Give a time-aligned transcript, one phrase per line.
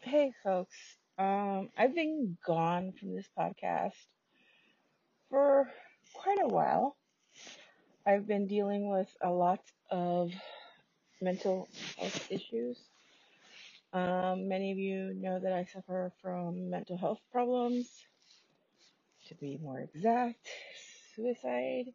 [0.00, 0.76] Hey, folks.
[1.18, 3.92] Um, I've been gone from this podcast
[5.30, 5.68] for
[6.14, 6.96] quite a while.
[8.06, 9.60] I've been dealing with a lot
[9.90, 10.32] of
[11.20, 12.78] mental health issues.
[13.92, 17.88] Um, many of you know that I suffer from mental health problems,
[19.28, 20.46] to be more exact,
[21.14, 21.86] suicide.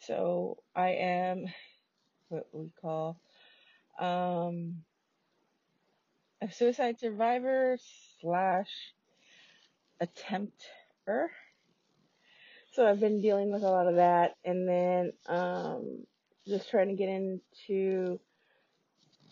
[0.00, 1.46] So I am
[2.28, 3.18] what we call
[3.98, 4.82] um,
[6.42, 7.78] a suicide survivor
[8.20, 8.70] slash
[10.02, 11.28] attempter.
[12.72, 16.06] So I've been dealing with a lot of that, and then um,
[16.46, 18.18] just trying to get into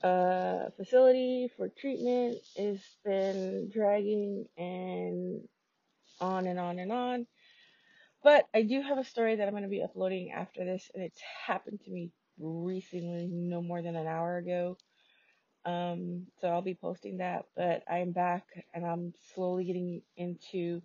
[0.03, 5.41] a facility for treatment has been dragging and
[6.21, 7.27] on and on and on.
[8.23, 11.03] But I do have a story that I'm going to be uploading after this, and
[11.03, 14.77] it's happened to me recently, no more than an hour ago.
[15.65, 20.83] Um, so I'll be posting that, but I'm back and I'm slowly getting into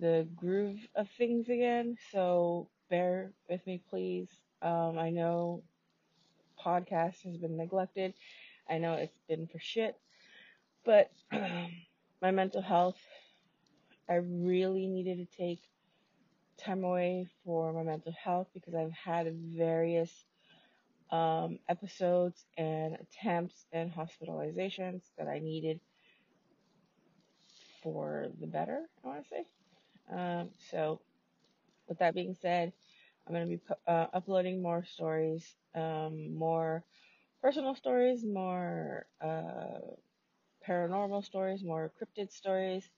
[0.00, 1.96] the groove of things again.
[2.10, 4.28] So bear with me, please.
[4.62, 5.62] Um, I know
[6.64, 8.14] podcast has been neglected.
[8.68, 9.96] I know it's been for shit,
[10.84, 11.10] but
[12.22, 12.98] my mental health,
[14.08, 15.60] I really needed to take
[16.58, 20.12] time away for my mental health because I've had various
[21.10, 25.80] um, episodes and attempts and hospitalizations that I needed
[27.82, 29.46] for the better, I want to say.
[30.10, 31.00] Um, so,
[31.88, 32.72] with that being said,
[33.26, 36.84] I'm going to be uh, uploading more stories, um, more
[37.42, 39.80] personal stories, more uh,
[40.66, 42.88] paranormal stories, more cryptid stories.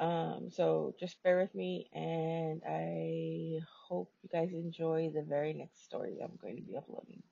[0.00, 5.84] Um, so just bear with me, and I hope you guys enjoy the very next
[5.84, 7.22] story I'm going to be uploading.